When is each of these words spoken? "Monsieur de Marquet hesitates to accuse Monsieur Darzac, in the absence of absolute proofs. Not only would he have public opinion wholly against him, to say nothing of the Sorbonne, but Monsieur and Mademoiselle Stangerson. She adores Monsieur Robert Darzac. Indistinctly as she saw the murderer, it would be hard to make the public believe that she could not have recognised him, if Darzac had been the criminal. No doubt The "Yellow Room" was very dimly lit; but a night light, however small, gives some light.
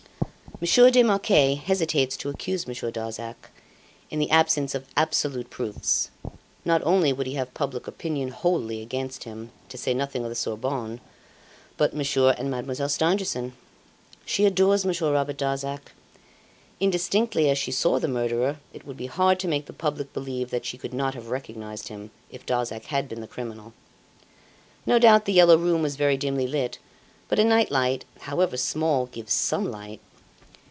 "Monsieur 0.59 0.91
de 0.91 1.01
Marquet 1.01 1.55
hesitates 1.55 2.15
to 2.17 2.29
accuse 2.29 2.67
Monsieur 2.67 2.91
Darzac, 2.91 3.49
in 4.11 4.19
the 4.19 4.29
absence 4.29 4.75
of 4.75 4.85
absolute 4.95 5.49
proofs. 5.49 6.11
Not 6.63 6.83
only 6.85 7.11
would 7.11 7.25
he 7.25 7.33
have 7.33 7.55
public 7.55 7.87
opinion 7.87 8.29
wholly 8.29 8.83
against 8.83 9.23
him, 9.23 9.49
to 9.69 9.75
say 9.79 9.95
nothing 9.95 10.23
of 10.23 10.29
the 10.29 10.35
Sorbonne, 10.35 11.01
but 11.77 11.95
Monsieur 11.95 12.35
and 12.37 12.51
Mademoiselle 12.51 12.89
Stangerson. 12.89 13.53
She 14.23 14.45
adores 14.45 14.85
Monsieur 14.85 15.11
Robert 15.11 15.37
Darzac. 15.37 15.93
Indistinctly 16.79 17.49
as 17.49 17.57
she 17.57 17.71
saw 17.71 17.97
the 17.97 18.07
murderer, 18.07 18.59
it 18.71 18.85
would 18.85 18.97
be 18.97 19.07
hard 19.07 19.39
to 19.39 19.47
make 19.47 19.65
the 19.65 19.73
public 19.73 20.13
believe 20.13 20.51
that 20.51 20.67
she 20.67 20.77
could 20.77 20.93
not 20.93 21.15
have 21.15 21.29
recognised 21.31 21.87
him, 21.87 22.11
if 22.29 22.45
Darzac 22.45 22.85
had 22.85 23.09
been 23.09 23.21
the 23.21 23.25
criminal. 23.27 23.73
No 24.85 24.99
doubt 24.99 25.25
The 25.25 25.33
"Yellow 25.33 25.57
Room" 25.57 25.81
was 25.81 25.95
very 25.95 26.17
dimly 26.17 26.45
lit; 26.45 26.77
but 27.29 27.39
a 27.39 27.43
night 27.43 27.71
light, 27.71 28.05
however 28.19 28.57
small, 28.57 29.07
gives 29.07 29.33
some 29.33 29.65
light. 29.65 29.99